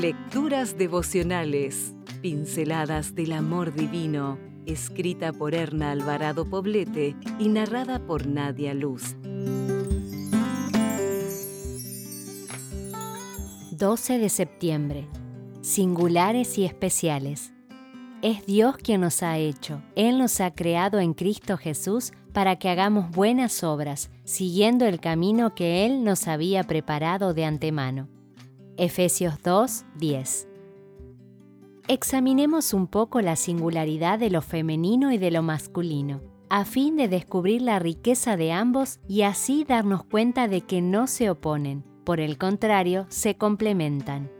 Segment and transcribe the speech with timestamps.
[0.00, 8.72] Lecturas devocionales, pinceladas del amor divino, escrita por Erna Alvarado Poblete y narrada por Nadia
[8.72, 9.14] Luz.
[13.72, 15.06] 12 de septiembre.
[15.60, 17.52] Singulares y especiales.
[18.22, 19.82] Es Dios quien nos ha hecho.
[19.96, 25.54] Él nos ha creado en Cristo Jesús para que hagamos buenas obras, siguiendo el camino
[25.54, 28.08] que Él nos había preparado de antemano.
[28.82, 30.48] Efesios 2, 10.
[31.86, 37.06] Examinemos un poco la singularidad de lo femenino y de lo masculino, a fin de
[37.06, 42.20] descubrir la riqueza de ambos y así darnos cuenta de que no se oponen, por
[42.20, 44.30] el contrario, se complementan.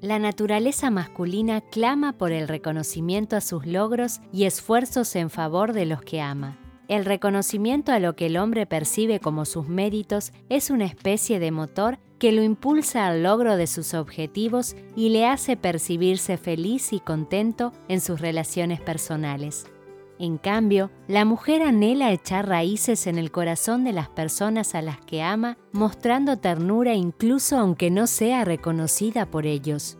[0.00, 5.84] La naturaleza masculina clama por el reconocimiento a sus logros y esfuerzos en favor de
[5.84, 6.56] los que ama.
[6.88, 11.50] El reconocimiento a lo que el hombre percibe como sus méritos es una especie de
[11.50, 17.00] motor que lo impulsa al logro de sus objetivos y le hace percibirse feliz y
[17.00, 19.66] contento en sus relaciones personales.
[20.18, 24.98] En cambio, la mujer anhela echar raíces en el corazón de las personas a las
[24.98, 29.98] que ama, mostrando ternura incluso aunque no sea reconocida por ellos.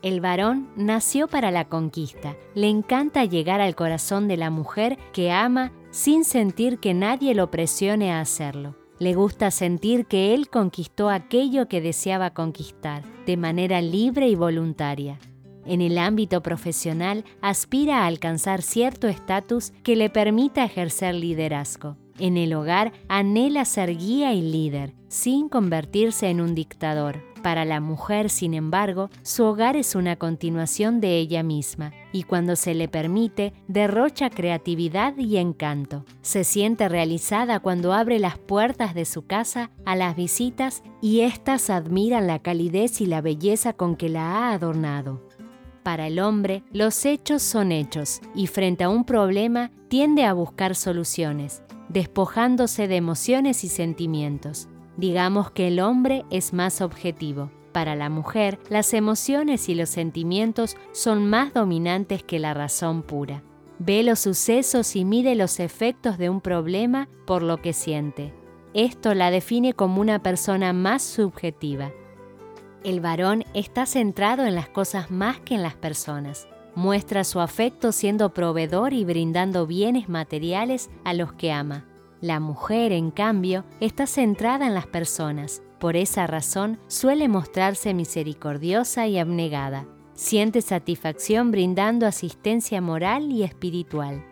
[0.00, 5.30] El varón nació para la conquista, le encanta llegar al corazón de la mujer que
[5.30, 8.74] ama sin sentir que nadie lo presione a hacerlo.
[8.98, 15.18] Le gusta sentir que él conquistó aquello que deseaba conquistar, de manera libre y voluntaria.
[15.66, 21.96] En el ámbito profesional aspira a alcanzar cierto estatus que le permita ejercer liderazgo.
[22.18, 27.31] En el hogar anhela ser guía y líder, sin convertirse en un dictador.
[27.42, 32.54] Para la mujer, sin embargo, su hogar es una continuación de ella misma, y cuando
[32.54, 36.04] se le permite, derrocha creatividad y encanto.
[36.22, 41.68] Se siente realizada cuando abre las puertas de su casa a las visitas y éstas
[41.68, 45.26] admiran la calidez y la belleza con que la ha adornado.
[45.82, 50.76] Para el hombre, los hechos son hechos y frente a un problema tiende a buscar
[50.76, 54.68] soluciones, despojándose de emociones y sentimientos.
[54.96, 57.50] Digamos que el hombre es más objetivo.
[57.72, 63.42] Para la mujer, las emociones y los sentimientos son más dominantes que la razón pura.
[63.78, 68.34] Ve los sucesos y mide los efectos de un problema por lo que siente.
[68.74, 71.90] Esto la define como una persona más subjetiva.
[72.84, 76.48] El varón está centrado en las cosas más que en las personas.
[76.74, 81.86] Muestra su afecto siendo proveedor y brindando bienes materiales a los que ama.
[82.22, 85.60] La mujer, en cambio, está centrada en las personas.
[85.80, 89.86] Por esa razón suele mostrarse misericordiosa y abnegada.
[90.14, 94.24] Siente satisfacción brindando asistencia moral y espiritual.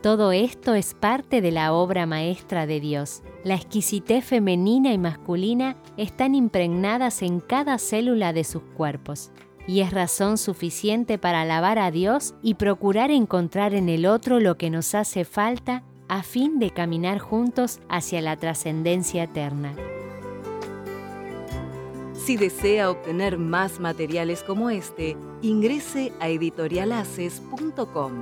[0.00, 3.22] Todo esto es parte de la obra maestra de Dios.
[3.44, 9.30] La exquisitez femenina y masculina están impregnadas en cada célula de sus cuerpos,
[9.66, 14.56] y es razón suficiente para alabar a Dios y procurar encontrar en el otro lo
[14.56, 19.76] que nos hace falta a fin de caminar juntos hacia la trascendencia eterna.
[22.14, 28.12] Si desea obtener más materiales como este, ingrese a editorialaces.com.